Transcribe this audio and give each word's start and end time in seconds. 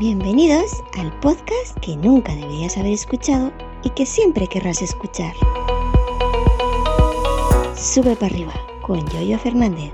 Bienvenidos 0.00 0.82
al 0.98 1.12
podcast 1.20 1.76
que 1.82 1.94
nunca 1.94 2.34
deberías 2.34 2.78
haber 2.78 2.94
escuchado 2.94 3.52
y 3.84 3.90
que 3.90 4.06
siempre 4.06 4.46
querrás 4.46 4.80
escuchar. 4.80 5.34
Sube 7.76 8.16
para 8.16 8.32
arriba 8.32 8.54
con 8.80 9.06
Yoyo 9.10 9.38
Fernández. 9.38 9.92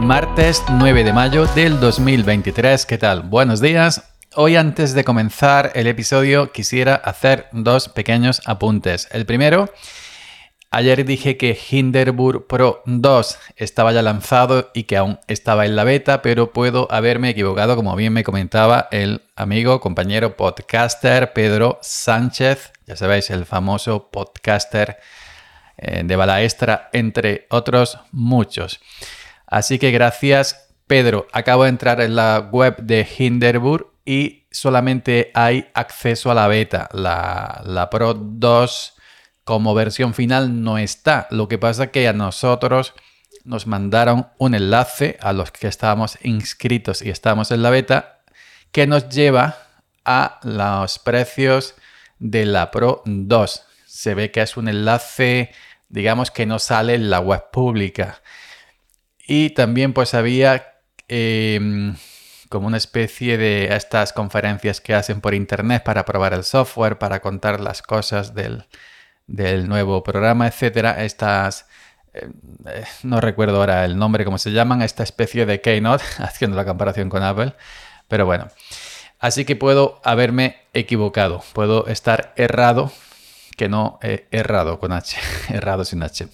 Martes 0.00 0.62
9 0.70 1.02
de 1.02 1.14
mayo 1.14 1.46
del 1.54 1.80
2023. 1.80 2.84
¿Qué 2.84 2.98
tal? 2.98 3.22
Buenos 3.22 3.62
días. 3.62 4.02
Hoy 4.34 4.56
antes 4.56 4.92
de 4.92 5.04
comenzar 5.04 5.72
el 5.74 5.86
episodio 5.86 6.52
quisiera 6.52 6.94
hacer 6.94 7.46
dos 7.52 7.88
pequeños 7.88 8.42
apuntes. 8.44 9.08
El 9.12 9.24
primero, 9.24 9.70
ayer 10.72 11.04
dije 11.04 11.36
que 11.36 11.56
Hinderburg 11.70 12.46
Pro 12.46 12.82
2 12.86 13.38
estaba 13.56 13.92
ya 13.92 14.02
lanzado 14.02 14.70
y 14.74 14.84
que 14.84 14.96
aún 14.96 15.20
estaba 15.28 15.66
en 15.66 15.76
la 15.76 15.84
beta, 15.84 16.22
pero 16.22 16.52
puedo 16.52 16.88
haberme 16.90 17.30
equivocado, 17.30 17.76
como 17.76 17.94
bien 17.94 18.12
me 18.12 18.24
comentaba 18.24 18.88
el 18.90 19.22
amigo, 19.36 19.80
compañero 19.80 20.36
podcaster 20.36 21.32
Pedro 21.32 21.78
Sánchez, 21.82 22.72
ya 22.86 22.96
sabéis, 22.96 23.30
el 23.30 23.46
famoso 23.46 24.10
podcaster 24.10 24.98
eh, 25.76 26.02
de 26.04 26.16
Balaestra, 26.16 26.90
entre 26.92 27.46
otros 27.50 27.98
muchos. 28.10 28.80
Así 29.46 29.78
que 29.78 29.90
gracias 29.90 30.72
Pedro, 30.86 31.26
acabo 31.32 31.62
de 31.62 31.70
entrar 31.70 32.00
en 32.00 32.16
la 32.16 32.50
web 32.52 32.76
de 32.76 33.06
Hinderburg 33.18 33.86
y 34.04 34.44
solamente 34.50 35.30
hay 35.32 35.70
acceso 35.72 36.30
a 36.30 36.34
la 36.34 36.48
beta. 36.48 36.88
La, 36.92 37.88
Pro 37.90 38.14
2 38.14 38.94
como 39.44 39.74
versión 39.74 40.14
final 40.14 40.62
no 40.62 40.78
está. 40.78 41.26
Lo 41.30 41.48
que 41.48 41.58
pasa 41.58 41.90
que 41.90 42.06
a 42.08 42.12
nosotros 42.12 42.94
nos 43.44 43.66
mandaron 43.66 44.28
un 44.38 44.54
enlace 44.54 45.18
a 45.20 45.32
los 45.32 45.50
que 45.50 45.66
estábamos 45.66 46.18
inscritos 46.22 47.02
y 47.02 47.10
estamos 47.10 47.50
en 47.50 47.62
la 47.62 47.70
beta 47.70 48.20
que 48.70 48.86
nos 48.86 49.08
lleva 49.08 49.58
a 50.04 50.40
los 50.42 50.98
precios 50.98 51.74
de 52.18 52.46
la 52.46 52.70
Pro 52.70 53.02
2. 53.04 53.66
Se 53.86 54.14
ve 54.14 54.30
que 54.30 54.42
es 54.42 54.56
un 54.56 54.68
enlace, 54.68 55.52
digamos, 55.88 56.30
que 56.30 56.46
no 56.46 56.58
sale 56.58 56.94
en 56.94 57.10
la 57.10 57.20
web 57.20 57.50
pública. 57.50 58.22
Y 59.26 59.50
también 59.50 59.92
pues 59.92 60.14
había 60.14 60.78
em, 61.08 61.94
como 62.48 62.66
una 62.66 62.76
especie 62.76 63.38
de 63.38 63.74
estas 63.74 64.12
conferencias 64.12 64.80
que 64.80 64.94
hacen 64.94 65.20
por 65.20 65.34
internet 65.34 65.82
para 65.84 66.04
probar 66.04 66.32
el 66.32 66.44
software, 66.44 66.98
para 66.98 67.20
contar 67.20 67.60
las 67.60 67.82
cosas 67.82 68.34
del, 68.34 68.66
nuevo 69.26 70.02
programa, 70.02 70.46
etcétera. 70.46 71.04
Estas, 71.04 71.66
eh, 72.14 72.28
eh, 72.66 72.84
no 73.02 73.20
recuerdo 73.20 73.56
ahora 73.58 73.84
el 73.84 73.96
nombre, 73.96 74.24
cómo 74.24 74.38
se 74.38 74.52
llaman, 74.52 74.82
esta 74.82 75.02
especie 75.02 75.46
de 75.46 75.60
Keynote, 75.60 76.04
haciendo 76.18 76.56
la 76.56 76.64
comparación 76.64 77.08
con 77.08 77.22
Apple. 77.22 77.54
Pero 78.08 78.26
bueno, 78.26 78.48
así 79.18 79.44
que 79.44 79.56
puedo 79.56 80.00
haberme 80.04 80.56
equivocado, 80.74 81.42
puedo 81.52 81.86
estar 81.86 82.32
errado, 82.36 82.92
que 83.56 83.68
no 83.68 83.98
he 84.02 84.26
errado 84.30 84.78
con 84.78 84.92
H, 84.92 85.18
errado 85.48 85.84
sin 85.84 86.02
H. 86.02 86.28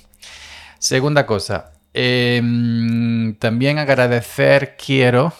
Segunda 0.78 1.26
cosa, 1.26 1.72
em, 1.92 3.34
también 3.38 3.78
agradecer 3.78 4.76
quiero 4.76 5.32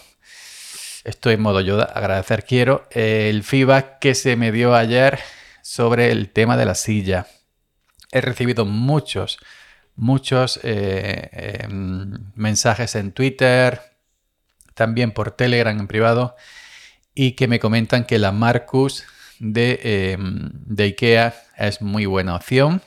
estoy 1.08 1.34
en 1.34 1.40
modo 1.40 1.60
Yoda. 1.60 1.84
Agradecer 1.84 2.44
quiero 2.44 2.86
el 2.90 3.42
feedback 3.42 3.98
que 3.98 4.14
se 4.14 4.36
me 4.36 4.52
dio 4.52 4.74
ayer 4.74 5.18
sobre 5.62 6.10
el 6.10 6.30
tema 6.30 6.56
de 6.56 6.66
la 6.66 6.74
silla. 6.74 7.26
He 8.10 8.20
recibido 8.20 8.64
muchos, 8.64 9.38
muchos 9.96 10.60
eh, 10.62 11.28
em, 11.62 12.32
mensajes 12.34 12.94
en 12.94 13.12
Twitter, 13.12 13.80
también 14.74 15.12
por 15.12 15.32
Telegram 15.32 15.78
en 15.78 15.88
privado, 15.88 16.36
y 17.14 17.32
que 17.32 17.48
me 17.48 17.58
comentan 17.58 18.04
que 18.04 18.18
la 18.18 18.32
Marcus 18.32 19.04
de, 19.40 19.80
em, 19.82 20.50
de 20.52 20.84
IKEA 20.84 21.34
es 21.58 21.82
muy 21.82 22.06
buena 22.06 22.36
opción, 22.36 22.80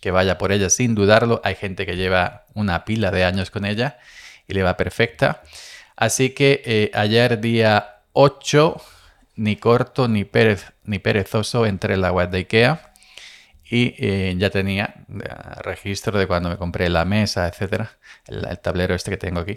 que 0.00 0.10
vaya 0.10 0.38
por 0.38 0.52
ella 0.52 0.70
sin 0.70 0.94
dudarlo. 0.94 1.40
Hay 1.44 1.56
gente 1.56 1.84
que 1.86 1.96
lleva 1.96 2.46
una 2.54 2.84
pila 2.84 3.10
de 3.10 3.24
años 3.24 3.50
con 3.50 3.64
ella 3.64 3.98
y 4.46 4.54
le 4.54 4.62
va 4.62 4.76
perfecta. 4.76 5.42
Así 5.96 6.30
que 6.30 6.62
eh, 6.64 6.90
ayer 6.94 7.40
día 7.40 8.00
8, 8.12 8.80
ni 9.36 9.56
corto 9.56 10.08
ni, 10.08 10.28
ni 10.84 10.98
perezoso, 10.98 11.66
entré 11.66 11.94
en 11.94 12.00
la 12.00 12.12
web 12.12 12.30
de 12.30 12.38
IKEA 12.38 12.93
y 13.64 13.94
eh, 13.98 14.34
ya 14.36 14.50
tenía 14.50 15.06
eh, 15.08 15.28
registro 15.62 16.18
de 16.18 16.26
cuando 16.26 16.50
me 16.50 16.56
compré 16.56 16.88
la 16.88 17.04
mesa, 17.04 17.48
etcétera, 17.48 17.98
el, 18.26 18.58
tablero 18.60 18.94
este 18.94 19.10
que 19.10 19.16
tengo 19.16 19.40
aquí. 19.40 19.54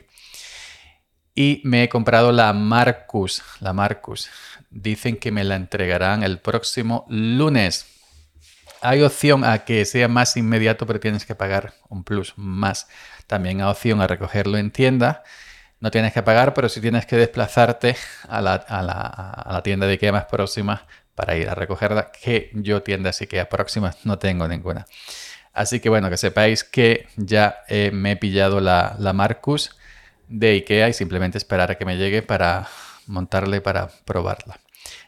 Y 1.35 1.61
me 1.65 1.83
he 1.83 1.89
comprado 1.89 2.31
la 2.31 2.51
Marcus, 2.53 3.43
la 3.59 3.73
Marcus. 3.73 4.29
Dicen 4.69 5.17
que 5.17 5.31
me 5.31 5.43
la 5.43 5.55
entregarán 5.55 6.23
el 6.23 6.39
próximo 6.39 7.05
lunes. 7.09 7.85
Hay 8.81 9.03
opción 9.03 9.43
a 9.43 9.65
que 9.65 9.85
sea 9.85 10.07
más 10.07 10.35
inmediato, 10.35 10.87
pero 10.87 10.99
tienes 10.99 11.25
que 11.25 11.35
pagar 11.35 11.73
un 11.89 12.03
plus 12.03 12.33
más. 12.37 12.87
También 13.27 13.61
hay 13.61 13.67
opción 13.67 14.01
a 14.01 14.07
recogerlo 14.07 14.57
en 14.57 14.71
tienda 14.71 15.23
no 15.79 15.91
tienes 15.91 16.13
que 16.13 16.23
pagar, 16.23 16.53
pero 16.53 16.69
sí 16.69 16.81
tienes 16.81 17.05
que 17.05 17.15
desplazarte 17.15 17.95
a 18.27 18.41
la, 18.41 19.61
tienda 19.63 19.85
de 19.85 19.93
IKEA 19.93 20.11
más 20.11 20.25
próxima 20.25 20.85
para 21.17 21.35
ir 21.35 21.49
a 21.49 21.55
recogerla, 21.55 22.11
que 22.11 22.51
yo 22.53 22.83
tiendas 22.83 23.19
IKEA 23.21 23.49
próximas 23.49 24.05
no 24.05 24.19
tengo 24.19 24.47
ninguna. 24.47 24.85
Así 25.51 25.79
que 25.79 25.89
bueno, 25.89 26.11
que 26.11 26.17
sepáis 26.17 26.63
que 26.63 27.07
ya 27.15 27.63
eh, 27.67 27.89
me 27.91 28.11
he 28.11 28.15
pillado 28.17 28.61
la, 28.61 28.95
la 28.99 29.13
Marcus 29.13 29.75
de 30.27 30.51
IKEA 30.51 30.89
y 30.89 30.93
simplemente 30.93 31.39
esperar 31.39 31.71
a 31.71 31.75
que 31.75 31.85
me 31.85 31.97
llegue 31.97 32.21
para 32.21 32.67
montarle 33.07 33.61
para 33.61 33.89
probarla. 34.05 34.59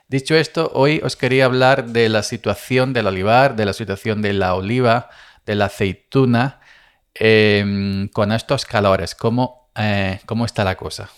Dicho 0.07 0.33
esto, 0.33 0.71
hoy 0.73 0.99
os 1.03 1.15
quería 1.15 1.45
hablar 1.45 1.85
de 1.85 2.09
la 2.09 2.23
situación 2.23 2.91
del 2.91 3.05
olivar, 3.05 3.55
de 3.55 3.65
la 3.65 3.73
situación 3.73 4.23
de 4.23 4.33
la 4.33 4.55
oliva, 4.55 5.11
de 5.45 5.53
la 5.53 5.65
aceituna, 5.65 6.59
em, 7.13 8.07
con 8.07 8.31
estos 8.31 8.65
calores, 8.65 9.13
cómo 9.13 9.69
eh, 9.75 10.19
¿cómo 10.25 10.45
está 10.45 10.63
la 10.63 10.75
cosa? 10.75 11.11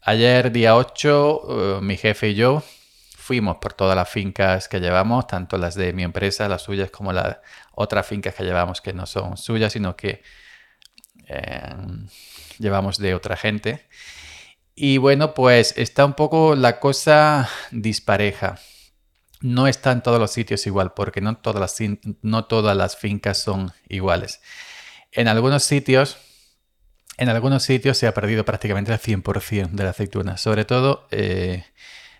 Ayer, 0.00 0.50
día 0.50 0.76
8, 0.76 1.42
eh, 1.48 1.80
mi 1.82 1.98
jefe 1.98 2.30
y 2.30 2.34
yo 2.34 2.62
fuimos 3.24 3.56
por 3.56 3.72
todas 3.72 3.96
las 3.96 4.10
fincas 4.10 4.68
que 4.68 4.80
llevamos, 4.80 5.26
tanto 5.26 5.56
las 5.56 5.74
de 5.74 5.94
mi 5.94 6.02
empresa, 6.02 6.46
las 6.46 6.60
suyas, 6.60 6.90
como 6.90 7.10
las 7.10 7.38
otras 7.72 8.06
fincas 8.06 8.34
que 8.34 8.44
llevamos 8.44 8.82
que 8.82 8.92
no 8.92 9.06
son 9.06 9.38
suyas, 9.38 9.72
sino 9.72 9.96
que 9.96 10.22
eh, 11.26 11.74
llevamos 12.58 12.98
de 12.98 13.14
otra 13.14 13.36
gente. 13.38 13.88
Y 14.74 14.98
bueno, 14.98 15.32
pues 15.32 15.72
está 15.78 16.04
un 16.04 16.12
poco 16.12 16.54
la 16.54 16.80
cosa 16.80 17.48
dispareja. 17.70 18.58
No 19.40 19.68
está 19.68 19.92
en 19.92 20.02
todos 20.02 20.20
los 20.20 20.30
sitios 20.30 20.66
igual, 20.66 20.92
porque 20.92 21.22
no 21.22 21.38
todas 21.38 21.60
las, 21.60 21.90
no 22.20 22.44
todas 22.44 22.76
las 22.76 22.94
fincas 22.98 23.38
son 23.38 23.72
iguales. 23.88 24.42
En 25.12 25.28
algunos 25.28 25.64
sitios 25.64 26.18
en 27.16 27.28
algunos 27.28 27.62
sitios 27.62 27.96
se 27.96 28.06
ha 28.06 28.12
perdido 28.12 28.44
prácticamente 28.44 28.92
el 28.92 28.98
100% 28.98 29.70
de 29.70 29.84
la 29.84 29.90
aceituna, 29.90 30.36
sobre 30.36 30.64
todo, 30.64 31.06
eh, 31.12 31.64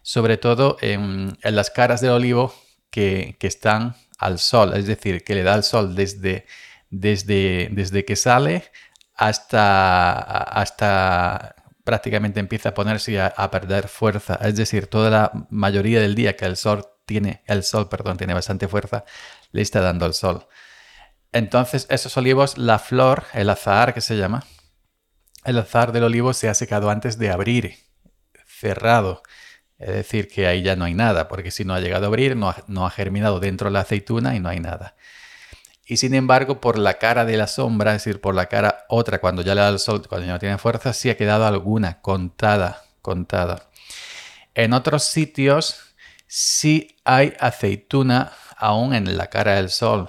sobre 0.05 0.37
todo 0.37 0.77
en, 0.83 1.39
las 1.43 1.71
caras 1.71 2.03
del 2.03 2.11
olivo 2.11 2.55
que, 2.91 3.37
están 3.41 3.97
al 4.19 4.39
sol, 4.39 4.75
es 4.77 4.87
decir, 4.87 5.25
que 5.25 5.35
le 5.35 5.43
da 5.43 5.55
el 5.55 5.63
sol 5.63 5.97
desde, 5.97 6.47
desde, 6.91 7.71
desde 7.73 8.05
que 8.05 8.15
sale 8.15 8.71
hasta, 9.15 10.13
hasta 10.19 11.55
prácticamente 11.85 12.39
empieza 12.39 12.69
a 12.69 12.75
ponerse 12.75 13.19
a, 13.19 13.29
a, 13.29 13.51
perder 13.51 13.89
fuerza, 13.89 14.39
es 14.43 14.57
decir, 14.57 14.89
toda 14.89 15.09
la 15.09 15.33
mayoría 15.49 16.01
del 16.01 16.15
día 16.15 16.37
que 16.37 16.45
el 16.45 16.59
sol 16.59 16.87
tiene, 17.07 17.43
el 17.47 17.65
sol, 17.65 17.89
perdón, 17.89 18.19
tiene 18.19 18.35
bastante 18.35 18.69
fuerza, 18.69 19.07
le 19.53 19.63
está 19.63 19.81
dando 19.81 20.05
el 20.05 20.13
sol. 20.13 20.47
Entonces, 21.33 21.87
esos 21.89 22.15
olivos, 22.19 22.59
la 22.59 22.79
flor, 22.79 23.25
el 23.33 23.49
azahar 23.49 23.95
que 23.95 24.03
se 24.03 24.19
llama, 24.19 24.45
el 25.45 25.59
azar 25.59 25.93
del 25.93 26.05
olivo 26.05 26.35
se 26.35 26.51
ha 26.51 26.55
secado 26.55 26.91
antes 26.91 27.19
de 27.19 27.31
abrir, 27.31 27.79
cerrado. 28.47 29.23
Es 29.79 29.91
decir, 29.95 30.29
que 30.29 30.47
ahí 30.47 30.63
ya 30.63 30.77
no 30.77 30.85
hay 30.85 30.95
nada, 30.95 31.29
porque 31.29 31.51
si 31.51 31.65
no 31.65 31.75
ha 31.75 31.81
llegado 31.81 32.05
a 32.05 32.09
abrir, 32.09 32.37
no 32.37 32.49
ha, 32.49 32.91
germinado 32.91 33.41
dentro 33.41 33.71
la 33.71 33.81
aceituna 33.81 34.35
y 34.37 34.41
no 34.41 34.49
hay 34.49 34.61
nada. 34.61 34.97
Y 35.87 35.99
sin 35.99 36.15
embargo, 36.15 36.61
por 36.61 36.79
la 36.79 36.95
cara 36.95 37.25
de 37.25 37.37
la 37.37 37.47
sombra, 37.47 37.95
es 37.95 38.05
decir, 38.05 38.21
por 38.21 38.35
la 38.35 38.47
cara 38.47 38.87
otra, 38.89 39.21
cuando 39.21 39.43
ya 39.43 39.55
le 39.55 39.61
da 39.61 39.69
el 39.69 39.79
sol, 39.79 40.07
cuando 40.09 40.27
ya 40.27 40.33
no 40.33 40.39
tiene 40.39 40.59
fuerza, 40.59 40.93
sí 40.93 41.11
ha 41.11 41.17
quedado 41.17 41.47
alguna, 41.47 42.01
contada, 42.01 42.85
contada. 43.03 43.69
En 44.55 44.73
otros 44.73 45.05
sitios 45.05 45.95
sí 46.27 46.97
hay 47.05 47.35
aceituna 47.41 48.33
aún 48.57 48.95
en 48.95 49.17
la 49.17 49.27
cara 49.27 49.57
del 49.57 49.71
sol, 49.71 50.09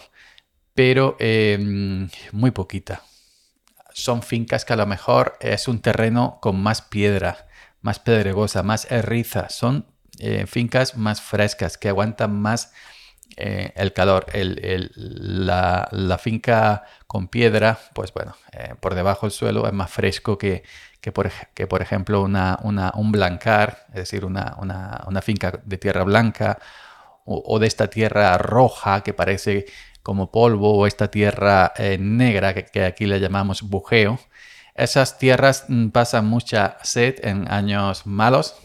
pero 0.73 1.17
em, 1.19 2.09
muy 2.31 2.51
poquita 2.51 3.01
son 3.95 4.21
fincas 4.21 4.65
que 4.65 4.73
a 4.73 4.75
lo 4.75 4.85
mejor 4.85 5.37
es 5.39 5.69
un 5.69 5.79
terreno 5.79 6.37
con 6.41 6.61
más 6.61 6.81
piedra, 6.81 7.44
más 7.85 7.99
pedregosa, 7.99 8.63
más 8.63 8.91
herriza. 8.91 9.49
Son 9.49 9.85
eh, 10.19 10.45
fincas 10.47 10.97
más 10.97 11.21
frescas, 11.21 11.77
que 11.77 11.89
aguantan 11.89 12.35
más 12.35 12.73
eh, 13.37 13.73
el 13.75 13.93
calor. 13.93 14.25
la, 14.33 16.17
finca 16.19 16.83
con 17.05 17.27
piedra, 17.27 17.77
pues 17.93 18.11
bueno, 18.11 18.35
eh, 18.53 18.73
por 18.79 18.95
debajo 18.95 19.27
del 19.27 19.31
suelo 19.31 19.67
es 19.67 19.73
más 19.73 19.91
fresco 19.91 20.39
que, 20.39 20.63
que, 20.99 21.11
por, 21.11 21.29
que 21.53 21.67
por, 21.67 21.83
ejemplo 21.83 22.23
una, 22.23 22.59
un 22.63 23.11
blancar, 23.11 23.85
es 23.89 23.95
decir, 23.95 24.25
una, 24.25 25.21
finca 25.21 25.61
de 25.63 25.77
tierra 25.77 26.03
blanca 26.03 26.57
o, 27.23 27.59
de 27.59 27.67
esta 27.67 27.87
tierra 27.87 28.35
roja 28.39 29.01
que 29.03 29.13
parece 29.13 29.67
como 30.01 30.31
polvo 30.31 30.75
o 30.75 30.87
esta 30.87 31.09
tierra 31.11 31.71
negra 31.99 32.55
que, 32.55 32.65
que 32.65 32.83
aquí 32.83 33.05
le 33.05 33.19
llamamos 33.19 33.61
bujeo. 33.61 34.19
Esas 34.75 35.17
tierras 35.17 35.65
mm, 35.69 35.89
pasan 35.89 36.25
mucha 36.27 36.77
sed 36.83 37.15
en 37.23 37.49
años 37.49 38.05
malos 38.05 38.55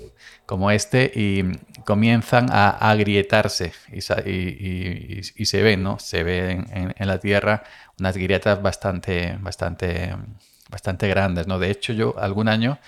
como 0.45 0.73
este 0.73 1.11
y 1.15 1.45
comienzan 1.85 2.49
a 2.51 2.71
agrietarse 2.91 3.73
y, 3.93 4.01
se 5.47 5.63
ven, 5.63 5.83
¿no? 5.85 6.01
Se 6.01 6.25
ven 6.25 6.67
en, 6.97 7.07
la 7.07 7.19
tierra 7.21 7.63
unas 8.01 8.17
grietas 8.17 8.61
bastante, 8.61 9.39
bastante, 9.41 10.17
bastante 10.69 11.07
grandes, 11.09 11.47
¿no? 11.47 11.61
De 11.61 11.71
hecho, 11.71 11.93
yo 11.93 12.19
algún 12.19 12.49
año 12.49 12.81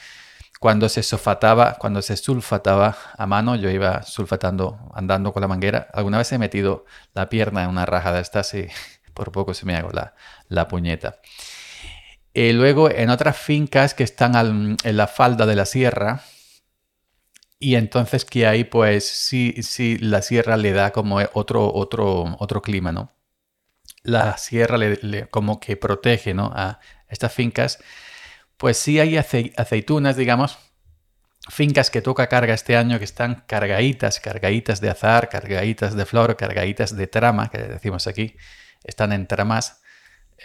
cuando 0.59 0.89
se 0.89 1.05
sulfataba, 1.05 1.75
cuando 1.79 2.03
se 2.03 2.17
sulfataba 2.17 2.97
a 3.17 3.27
mano, 3.27 3.55
yo 3.57 3.71
iba 3.71 4.03
sulfatando, 4.03 4.91
andando 4.95 5.33
con 5.33 5.43
la 5.43 5.49
manguera. 5.49 5.89
Alguna 5.93 6.19
vez 6.19 6.33
he 6.33 6.39
metido 6.39 6.85
la 7.15 7.29
pierna 7.29 7.63
en 7.65 7.71
una 7.71 7.87
raja 7.87 8.13
de 8.13 8.21
estas 8.21 8.55
y 8.55 8.67
por 9.15 9.31
poco 9.31 9.55
se 9.55 9.67
me 9.67 9.77
hago 9.77 9.91
la 10.49 10.69
puñeta. 10.69 11.19
Y 12.35 12.53
luego 12.53 12.91
en 12.91 13.11
otras 13.11 13.37
fincas 13.37 13.95
que 13.95 14.05
están 14.05 14.77
en 14.83 14.97
la 14.97 15.07
falda 15.07 15.47
de 15.47 15.57
la 15.57 15.67
sierra, 15.67 16.23
y 17.63 17.77
entonces 17.77 18.25
que 18.25 18.47
ahí 18.47 18.65
pues 18.65 19.07
sí, 19.07 19.55
sí, 19.63 19.97
la 19.99 20.21
sierra 20.23 20.57
le 20.57 20.73
da 20.73 20.91
como 20.91 21.21
otro, 21.35 21.73
otro, 21.73 22.37
otro 22.41 22.61
clima, 22.61 22.91
¿no? 22.91 23.13
La 24.03 24.37
sierra 24.37 24.79
le, 24.79 25.29
como 25.31 25.61
que 25.61 25.77
protege, 25.77 26.35
¿no? 26.35 26.51
A 26.53 26.81
estas 27.09 27.33
fincas. 27.33 27.79
Pues 28.57 28.79
sí 28.79 28.99
hay 28.99 29.17
aceitunas, 29.17 30.17
digamos, 30.17 30.59
fincas 31.51 31.91
que 31.91 32.03
toca 32.03 32.29
carga 32.29 32.55
este 32.55 32.77
año 32.77 32.99
que 32.99 33.05
están 33.05 33.45
cargaditas, 33.47 34.19
cargaditas 34.19 34.81
de 34.81 34.91
azar, 34.91 35.29
cargaditas 35.29 35.95
de 35.95 36.05
flor, 36.05 36.37
cargaditas 36.37 36.97
de 36.97 37.07
trama, 37.07 37.49
que 37.49 37.59
decimos 37.59 38.09
aquí, 38.09 38.37
están 38.83 39.13
en 39.13 39.29
tramas. 39.29 39.82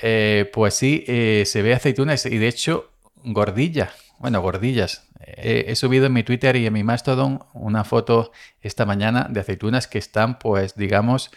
Eh, 0.01 0.49
pues 0.53 0.75
sí, 0.75 1.03
eh, 1.07 1.43
se 1.45 1.61
ve 1.61 1.73
aceitunas 1.73 2.25
y 2.25 2.37
de 2.37 2.47
hecho 2.47 2.91
gordilla, 3.23 3.91
bueno, 4.19 4.41
gordillas, 4.41 5.07
he, 5.19 5.75
subido 5.75 6.05
en 6.05 6.13
mi 6.13 6.23
Twitter 6.23 6.55
y 6.55 6.65
en 6.65 6.73
mi 6.73 6.83
Mastodon 6.83 7.39
una 7.53 7.83
foto 7.83 8.31
esta 8.61 8.85
mañana 8.85 9.27
de 9.29 9.39
aceitunas 9.39 9.87
que 9.87 9.97
están, 9.97 10.39
pues, 10.39 10.75
digamos, 10.75 11.31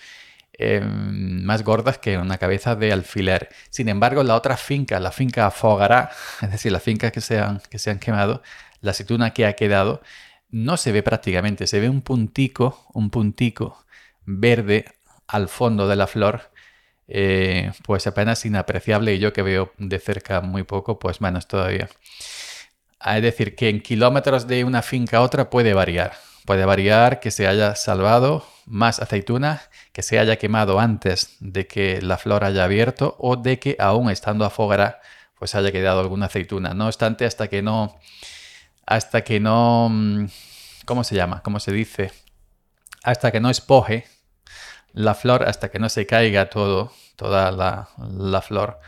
em, 0.53 1.43
más 1.45 1.65
gordas 1.65 1.99
que 1.99 2.19
una 2.19 2.39
cabeza 2.39 2.77
de 2.77 2.93
alfiler. 2.93 3.49
Sin 3.71 3.89
embargo, 3.89 4.23
la 4.23 4.37
otra 4.37 4.57
finca, 4.57 5.01
la 5.01 5.13
finca 5.13 5.47
Afogará, 5.47 6.11
es 6.43 6.51
decir, 6.53 6.73
la 6.73 6.81
finca 6.81 7.11
que 7.11 7.21
se 7.21 7.39
han, 7.39 7.61
que 7.71 7.79
se 7.79 7.91
han 7.91 7.99
quemado, 7.99 8.43
la 8.81 8.93
aceituna 8.93 9.33
que 9.33 9.47
ha 9.47 9.55
quedado, 9.55 10.03
no 10.51 10.77
se 10.77 10.93
ve 10.93 11.03
prácticamente, 11.03 11.67
se 11.67 11.81
ve 11.81 11.89
un 11.89 12.03
puntico, 12.03 12.87
un 12.93 13.11
puntico 13.11 13.85
verde 14.27 14.87
al 15.29 15.49
fondo 15.49 15.89
de 15.89 15.97
la 15.97 16.07
flor, 16.07 16.51
eh, 17.13 17.73
pues 17.85 18.07
apenas 18.07 18.47
inapreciable 18.47 19.15
y 19.15 19.19
yo 19.19 19.33
que 19.33 19.43
veo 19.43 19.73
de 19.79 19.99
cerca 19.99 20.41
muy 20.41 20.63
poco, 20.63 21.01
pues 21.01 21.21
menos 21.21 21.49
todavía. 21.49 21.89
Ah, 23.01 23.17
es 23.17 23.23
decir, 23.23 23.57
que 23.57 23.69
en 23.69 23.81
kilómetros 23.81 24.47
de 24.47 24.63
una 24.63 24.83
finca 24.83 25.19
a 25.19 25.23
otra 25.23 25.51
puede 25.51 25.75
variar. 25.75 26.13
Puede 26.47 26.65
variar 26.65 27.19
que 27.19 27.31
se 27.31 27.49
haya 27.49 27.75
salvado 27.75 28.47
más 28.65 29.01
aceituna, 29.01 29.63
que 29.93 30.03
se 30.03 30.19
haya 30.21 30.37
quemado 30.37 30.79
antes 30.79 31.37
de 31.41 31.67
que 31.67 32.01
la 32.01 32.17
flor 32.17 32.45
haya 32.45 32.65
abierto 32.65 33.17
o 33.19 33.37
de 33.37 33.59
que 33.59 33.77
aún 33.81 34.11
estando 34.11 34.45
afogada 34.45 35.01
pues 35.39 35.55
haya 35.55 35.73
quedado 35.73 36.01
alguna 36.01 36.27
aceituna. 36.27 36.75
No 36.75 36.87
obstante, 36.87 37.25
hasta 37.25 37.49
que 37.49 37.63
no, 37.63 37.99
hasta 38.87 39.25
que 39.25 39.41
no, 39.41 39.89
mm, 39.91 40.27
¿cómo 40.85 41.03
se 41.03 41.17
llama? 41.17 41.43
¿Cómo 41.43 41.59
se 41.59 41.73
dice? 41.73 42.13
Hasta 43.03 43.33
que 43.33 43.41
no 43.41 43.51
espoje 43.51 44.07
la 44.93 45.15
flor, 45.15 45.45
hasta 45.49 45.71
que 45.71 45.79
no 45.79 45.89
se 45.89 46.07
caiga 46.07 46.51
todo, 46.51 46.93
toda 47.21 47.53
la, 47.53 48.41
flor. 48.41 48.81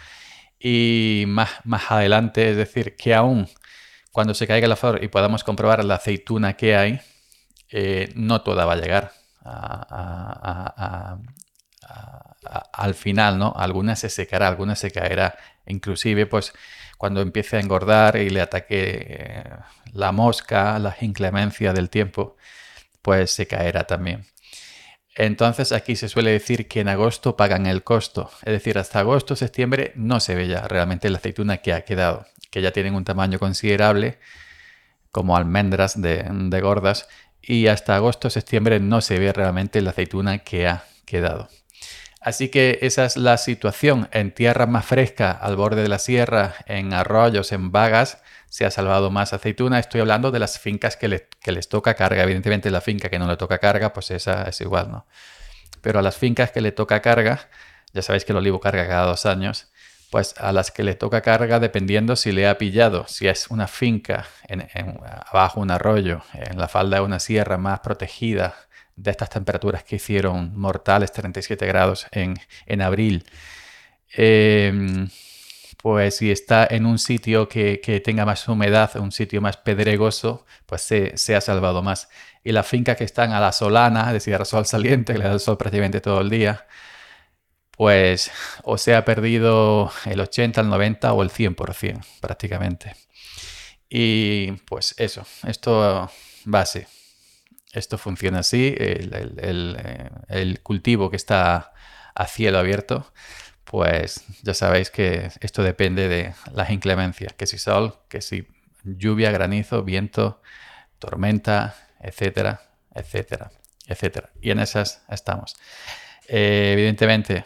Y 0.59 1.25
más, 1.29 1.51
más 1.65 1.91
adelante, 1.91 2.51
es 2.51 2.57
decir, 2.57 2.97
que 2.97 3.15
aún 3.15 3.47
cuando 4.11 4.33
se 4.33 4.47
caiga 4.47 4.67
la 4.69 4.77
flor 4.77 5.05
y 5.05 5.09
podamos 5.09 5.45
comprobar 5.45 5.85
la 5.85 5.97
aceituna 5.97 6.55
que 6.55 6.75
hay, 6.75 7.01
eh, 7.69 8.11
no 8.15 8.41
toda 8.41 8.65
va 8.65 8.73
a 8.73 8.77
llegar 8.77 9.13
al 12.73 12.95
final, 12.95 13.39
¿no? 13.39 13.53
Alguna 13.55 13.97
se 13.97 14.09
secará, 14.09 14.49
alguna 14.49 14.77
se 14.77 14.91
caerá. 14.91 15.37
Inclusive, 15.67 16.27
pues, 16.27 16.53
cuando 16.97 17.21
empiece 17.21 17.57
a 17.57 17.61
engordar 17.61 18.17
y 18.17 18.31
le 18.31 18.41
ataque 18.41 19.07
eh, 19.11 19.45
la 19.93 20.13
mosca, 20.13 20.79
la 20.79 20.97
inclemencia 21.01 21.73
del 21.75 21.91
tiempo, 21.91 22.37
pues 23.03 23.33
se 23.33 23.47
caerá 23.47 23.85
también. 23.85 24.25
Entonces 25.15 25.73
aquí 25.73 25.97
se 25.97 26.09
suele 26.09 26.31
decir 26.31 26.69
que 26.69 26.81
en 26.81 26.89
agosto 26.89 27.37
pagan 27.37 27.67
el 27.67 27.85
costo, 27.85 28.31
es 28.45 28.53
decir, 28.53 28.79
hasta 28.79 29.01
agosto, 29.01 29.37
septiembre 29.37 29.93
no 29.95 30.21
se 30.21 30.35
ve 30.35 30.49
ya 30.49 30.67
realmente 30.67 31.11
la 31.11 31.19
aceituna 31.19 31.59
que 31.59 31.75
ha 31.75 31.85
quedado 31.85 32.27
que 32.53 32.61
ya 32.61 32.71
tienen 32.71 32.95
un 32.95 33.05
tamaño 33.05 33.39
considerable, 33.41 34.19
como 35.11 35.37
almendras 35.37 36.01
de, 36.01 36.61
gordas, 36.61 37.09
y 37.41 37.67
hasta 37.67 37.97
agosto-septiembre 37.97 38.79
no 38.79 39.01
se 39.01 39.19
ve 39.19 39.33
realmente 39.33 39.81
la 39.81 39.91
aceituna 39.91 40.39
que 40.39 40.69
ha 40.69 40.85
quedado. 41.07 41.49
Así 42.21 42.51
que 42.51 42.79
esa 42.83 43.07
es 43.07 43.17
la 43.17 43.39
situación. 43.39 44.09
En 44.13 44.33
tierra 44.33 44.67
más 44.67 44.85
fresca, 44.85 45.33
al 45.33 45.57
borde 45.57 45.83
de 45.83 45.89
la 45.89 45.99
sierra, 45.99 46.55
en 46.67 46.93
arroyos, 46.93 47.53
en 47.53 47.73
vagas, 47.73 48.23
se 48.51 48.67
ha 48.67 48.71
salvado 48.71 49.11
más 49.11 49.33
aceituna. 49.33 49.79
Estoy 49.79 50.03
hablando 50.03 50.31
de 50.31 50.39
las 50.39 50.59
fincas 50.61 50.97
que, 50.97 51.27
que, 51.43 51.53
les 51.53 51.69
toca 51.69 51.95
carga. 51.95 52.23
Evidentemente 52.23 52.71
la 52.71 52.81
finca 52.81 53.09
que 53.09 53.19
no 53.19 53.27
le 53.27 53.37
toca 53.37 53.59
carga, 53.59 53.93
pues 53.93 54.11
esa 54.11 54.45
es 54.45 54.61
igual, 54.61 54.91
¿no? 54.91 55.07
Pero 55.81 55.99
a 55.99 56.03
las 56.03 56.17
fincas 56.17 56.51
que 56.51 56.61
le 56.61 56.73
toca 56.73 57.01
carga, 57.03 57.49
ya 57.93 58.03
sabéis 58.03 58.25
que 58.25 58.33
el 58.33 58.39
olivo 58.39 58.61
carga 58.61 58.87
cada 58.87 59.07
dos 59.07 59.27
años, 59.27 59.69
pues 60.11 60.35
a 60.39 60.53
las 60.53 60.71
que 60.71 60.83
le 60.83 60.95
toca 60.95 61.23
carga 61.23 61.59
dependiendo 61.59 62.17
si 62.17 62.33
le 62.33 62.47
ha 62.47 62.59
pillado, 62.59 63.07
si 63.09 63.29
es 63.29 63.49
una 63.49 63.67
finca 63.67 64.27
en, 64.47 64.69
abajo 65.27 65.61
un 65.61 65.71
arroyo, 65.71 66.23
en 66.35 66.59
la 66.59 66.69
falda 66.69 66.99
de 66.99 67.03
una 67.03 67.19
sierra 67.19 67.57
más 67.57 67.81
protegida 67.81 68.55
de 68.97 69.11
estas 69.11 69.31
temperaturas 69.31 69.85
que 69.85 69.97
hicieron 69.97 70.53
mortales 70.55 71.13
37 71.13 71.67
grados 71.67 72.07
en, 72.13 72.83
abril. 72.83 73.25
Em, 74.15 75.09
pues 75.83 76.17
si 76.17 76.31
está 76.31 76.67
en 76.71 76.87
un 76.87 76.99
sitio 76.99 77.49
que, 77.49 78.03
tenga 78.05 78.25
más 78.25 78.47
humedad, 78.49 78.97
un 78.97 79.11
sitio 79.11 79.41
más 79.41 79.57
pedregoso, 79.57 80.47
pues 80.67 80.83
se, 80.83 81.37
ha 81.37 81.41
salvado 81.41 81.83
más. 81.83 82.09
Y 82.45 82.53
las 82.53 82.67
fincas 82.69 82.97
que 82.97 83.05
están 83.05 83.33
a 83.33 83.41
la 83.41 83.53
solana, 83.53 84.07
es 84.09 84.13
decir, 84.15 84.35
al 84.37 84.47
sol 84.47 84.65
saliente, 84.65 85.13
que 85.13 85.19
le 85.19 85.25
da 85.25 85.33
el 85.33 85.41
sol 85.41 85.59
prácticamente 85.59 86.01
todo 86.01 86.21
el 86.21 86.31
día, 86.31 86.67
pues 87.73 88.31
o 88.63 88.79
se 88.79 88.95
ha 88.95 89.05
perdido 89.05 89.91
el 90.07 90.21
80, 90.21 90.61
el 90.61 90.69
90 90.69 91.13
o 91.13 91.23
el 91.23 91.31
100% 91.31 92.01
prácticamente. 92.21 92.95
Y 93.89 94.53
pues 94.69 94.95
eso, 94.99 95.27
esto 95.47 96.11
base. 96.45 96.87
Esto 97.73 97.99
funciona 97.99 98.41
así, 98.41 98.75
el, 98.79 100.25
el, 100.29 100.61
cultivo 100.63 101.11
que 101.11 101.17
está 101.17 101.73
a 102.15 102.27
cielo 102.27 102.59
abierto, 102.59 103.13
pues 103.65 104.25
ya 104.43 104.55
sabéis 104.55 104.91
que 104.91 105.31
esto 105.41 105.63
depende 105.63 106.09
de 106.09 106.35
las 106.53 106.71
inclemencias, 106.71 107.33
que 107.33 107.47
si 107.47 107.59
sol, 107.59 107.95
que 108.09 108.21
si 108.21 108.47
lluvia, 108.85 109.31
granizo, 109.31 109.83
viento, 109.83 110.41
tormenta, 110.99 111.75
etcétera, 112.01 112.61
etcétera, 112.95 113.51
etcétera. 113.87 114.31
Y 114.41 114.51
en 114.51 114.61
esas 114.61 115.05
estamos. 115.09 115.57
Eh, 116.29 116.71
evidentemente, 116.75 117.45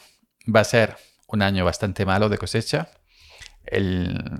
va 0.54 0.61
a 0.61 0.64
ser 0.64 0.96
un 1.28 1.42
año 1.42 1.64
bastante 1.64 2.04
malo 2.04 2.28
de 2.28 2.38
cosecha. 2.38 2.88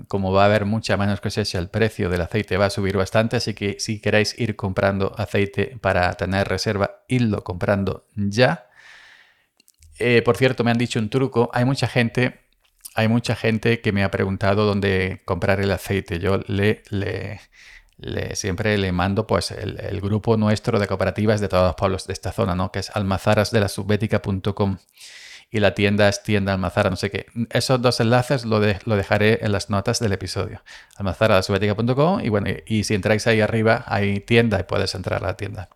como 0.09 0.33
va 0.33 0.43
a 0.43 0.47
haber 0.47 0.67
mucha 0.67 0.97
menos 0.97 1.21
cosecha, 1.21 1.59
el 1.59 1.69
precio 1.69 2.09
del 2.09 2.21
aceite 2.21 2.57
va 2.57 2.67
a 2.67 2.71
subir 2.71 2.97
bastante, 2.97 3.37
así 3.37 3.55
que 3.55 3.81
si 3.81 4.01
queréis 4.01 4.39
ir 4.39 4.55
comprando 4.55 5.13
aceite 5.19 5.77
para 5.81 6.13
tener 6.15 6.47
reserva, 6.49 7.03
idlo 7.09 7.43
comprando 7.43 8.07
ya. 8.15 8.66
Eh, 9.99 10.23
por 10.23 10.37
cierto, 10.37 10.65
me 10.65 10.71
han 10.71 10.79
dicho 10.79 10.99
un 10.99 11.09
truco. 11.09 11.51
Hay 11.53 11.65
mucha 11.65 11.87
gente, 11.87 12.41
hay 12.95 13.09
mucha 13.09 13.37
gente 13.37 13.81
que 13.81 13.93
me 13.93 14.05
ha 14.05 14.11
preguntado 14.11 14.65
dónde 14.65 15.23
comprar 15.25 15.61
el 15.61 15.71
aceite. 15.71 16.19
Yo 16.19 16.41
le, 16.47 16.83
le, 16.91 17.41
siempre 18.35 18.77
le 18.79 18.93
mando 18.93 19.27
pues 19.27 19.51
el, 19.51 20.01
grupo 20.01 20.37
nuestro 20.37 20.79
de 20.79 20.87
cooperativas 20.87 21.41
de 21.41 21.49
todos 21.49 21.65
los 21.65 21.75
pueblos 21.77 22.07
de 22.07 22.13
esta 22.13 22.33
zona, 22.33 22.55
¿no? 22.55 22.71
Que 22.73 22.81
es 22.81 22.91
almazarasdelasubbética.com 22.95 24.79
y 25.51 25.61
la 25.61 25.75
tienda 25.75 26.09
es 26.09 26.23
tienda 26.23 26.53
almazara, 26.53 26.91
no 26.91 26.97
sé 26.97 27.11
qué. 27.11 27.27
Esos 27.51 27.81
dos 27.81 28.01
enlaces 28.01 28.45
lo, 28.45 28.61
dejaré 28.61 29.45
en 29.45 29.53
las 29.53 29.71
notas 29.71 30.01
del 30.01 30.13
episodio. 30.13 30.63
almazaradasubetica.com 30.97 32.21
y 32.21 32.29
bueno, 32.29 32.49
y, 32.67 32.85
si 32.85 32.95
entráis 32.95 33.27
ahí 33.27 33.41
arriba 33.41 33.85
hay 33.87 34.21
tienda 34.21 34.61
y 34.61 34.65
puedes 34.65 34.95
entrar 34.95 35.23
a 35.23 35.29
la 35.29 35.37
tienda. 35.37 35.71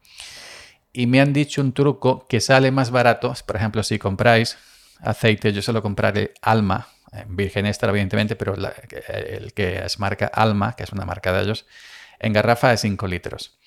Y 0.93 1.07
me 1.07 1.21
han 1.21 1.33
dicho 1.33 1.61
un 1.61 1.73
truco 1.73 2.27
que 2.29 2.41
sale 2.41 2.71
más 2.71 2.91
barato. 2.91 3.35
Por 3.47 3.57
ejemplo, 3.57 3.83
si 3.83 3.99
compráis 3.99 4.59
aceite, 5.01 5.53
yo 5.53 5.63
suelo 5.63 5.83
compraré 5.83 6.35
Alma, 6.43 6.89
virgen 7.29 7.67
extra 7.67 7.91
evidentemente, 7.91 8.37
pero 8.37 8.55
el 8.55 9.53
que 9.53 9.85
es 9.85 9.99
marca 9.99 10.27
Alma, 10.27 10.75
que 10.77 10.85
es 10.85 10.93
una 10.93 11.05
marca 11.05 11.33
de 11.33 11.43
ellos, 11.43 11.67
en 12.19 12.33
garrafa 12.33 12.71
de 12.71 12.77
5 12.77 13.07
litros. 13.07 13.59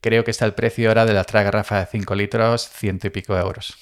Creo 0.00 0.24
que 0.24 0.30
está 0.30 0.44
el 0.44 0.54
precio 0.54 0.88
ahora 0.88 1.06
de 1.06 1.14
la 1.14 1.22
otra 1.22 1.42
garrafa 1.42 1.80
de 1.80 1.86
5 1.86 2.14
litros, 2.14 2.68
ciento 2.68 3.06
y 3.06 3.10
pico 3.10 3.36
euros. 3.36 3.76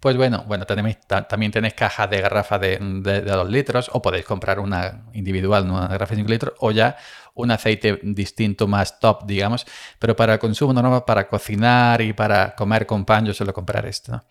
Pues 0.00 0.16
bueno, 0.16 0.44
bueno, 0.48 0.66
también 0.66 1.52
tenéis 1.52 1.74
cajas 1.74 2.10
de 2.10 2.20
garrafa 2.20 2.58
de, 2.58 2.78
de, 2.80 3.20
2 3.20 3.48
litros 3.48 3.88
o 3.92 4.02
podéis 4.02 4.24
comprar 4.24 4.58
una 4.58 5.04
individual, 5.12 5.70
una 5.70 5.86
garrafa 5.86 6.14
de 6.14 6.22
5 6.22 6.30
litros 6.30 6.54
o 6.58 6.72
ya 6.72 6.96
un 7.34 7.50
aceite 7.50 8.00
distinto 8.02 8.66
más 8.66 8.98
top, 8.98 9.24
digamos, 9.26 9.64
pero 9.98 10.16
para 10.16 10.34
el 10.34 10.38
consumo 10.38 10.72
normal, 10.72 11.04
para 11.06 11.28
cocinar 11.28 12.00
y 12.00 12.12
para 12.12 12.54
comer 12.54 12.84
con 12.86 13.04
pan, 13.04 13.24
yo 13.24 13.32
suelo 13.32 13.54
comprar 13.54 13.86
esto. 13.86 14.24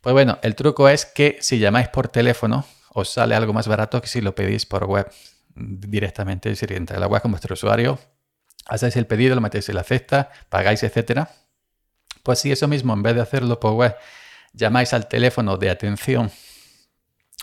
Pues 0.00 0.12
bueno, 0.12 0.38
el 0.42 0.54
truco 0.54 0.88
es 0.88 1.04
que 1.04 1.38
si 1.40 1.58
llamáis 1.58 1.88
por 1.88 2.08
teléfono, 2.08 2.64
os 2.90 3.10
sale 3.10 3.34
algo 3.34 3.52
más 3.52 3.68
barato 3.68 4.00
que 4.00 4.08
si 4.08 4.20
lo 4.20 4.34
pedís 4.34 4.66
por 4.66 4.84
web 4.84 5.10
directamente. 5.54 6.48
Decir, 6.48 6.72
entre 6.72 6.98
la 6.98 7.06
web 7.06 7.22
con 7.22 7.32
vuestro 7.32 7.54
usuario, 7.54 7.98
hacéis 8.66 8.96
el 8.96 9.06
pedido, 9.06 9.34
lo 9.34 9.40
metéis 9.40 9.68
en 9.68 9.74
la 9.74 9.82
cesta, 9.82 10.30
pagáis, 10.48 10.82
etcétera. 10.82 11.30
Pues 12.22 12.38
si 12.38 12.52
eso 12.52 12.68
mismo, 12.68 12.92
en 12.92 13.02
vez 13.02 13.14
de 13.14 13.22
hacerlo 13.22 13.58
por 13.58 13.72
web, 13.72 13.96
llamáis 14.52 14.92
al 14.92 15.08
teléfono 15.08 15.56
de 15.56 15.70
atención 15.70 16.30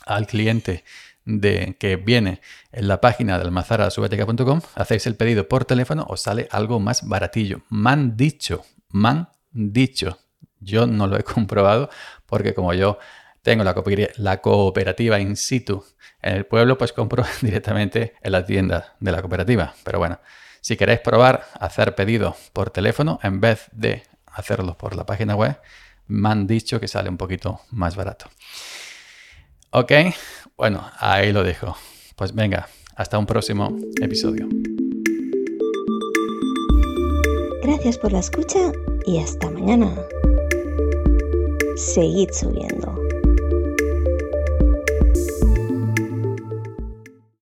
al 0.06 0.28
cliente 0.28 0.84
de, 1.26 1.76
que 1.80 1.96
viene 1.96 2.42
en 2.72 2.88
la 2.88 3.02
página 3.02 3.38
de 3.38 3.46
almazarasubeteca.com, 3.46 4.62
hacéis 4.76 5.08
el 5.08 5.16
pedido 5.16 5.48
por 5.48 5.66
teléfono, 5.66 6.06
os 6.08 6.22
sale 6.22 6.48
algo 6.52 6.80
más 6.80 7.08
baratillo. 7.08 7.62
Man 7.70 8.16
dicho, 8.16 8.64
man 8.90 9.30
dicho. 9.52 10.20
Yo 10.60 10.88
no 10.88 11.08
lo 11.08 11.18
he 11.18 11.24
comprobado 11.24 11.90
porque 12.26 12.54
como 12.54 12.74
yo 12.74 13.00
tengo 13.42 13.64
la 13.64 14.42
cooperativa 14.42 15.20
in 15.20 15.36
situ 15.36 15.84
en 16.22 16.36
el 16.36 16.46
pueblo, 16.46 16.78
pues 16.78 16.94
compro 16.94 17.24
directamente 17.42 18.16
en 18.22 18.32
la 18.32 18.46
tienda 18.46 18.96
de 19.00 19.12
la 19.12 19.22
cooperativa. 19.22 19.76
Pero 19.84 20.00
bueno, 20.00 20.20
si 20.62 20.78
queréis 20.78 21.00
probar 21.00 21.46
hacer 21.60 21.94
pedidos 21.94 22.36
por 22.54 22.72
teléfono 22.72 23.20
en 23.22 23.40
vez 23.40 23.68
de 23.72 24.04
hacerlos 24.26 24.76
por 24.76 24.96
la 24.96 25.06
página 25.06 25.36
web, 25.36 25.60
me 26.08 26.30
han 26.30 26.48
dicho 26.48 26.80
que 26.80 26.88
sale 26.88 27.10
un 27.10 27.18
poquito 27.18 27.62
más 27.72 27.96
barato. 27.96 28.28
Ok, 29.72 29.92
bueno, 30.58 30.90
ahí 31.00 31.34
lo 31.34 31.44
dejo. 31.44 31.76
Pues 32.16 32.34
venga, 32.34 32.68
hasta 32.96 33.18
un 33.18 33.26
próximo 33.26 33.76
episodio. 34.02 34.48
Gracias 37.62 37.98
por 37.98 38.12
la 38.12 38.20
escucha 38.20 38.72
y 39.06 39.20
hasta 39.20 39.50
mañana. 39.50 39.94
Seguid 41.76 42.30
subiendo. 42.32 43.05